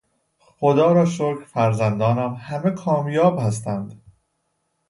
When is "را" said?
0.91-1.05